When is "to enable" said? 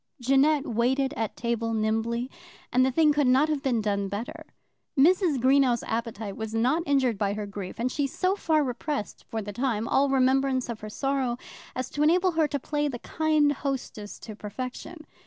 11.91-12.31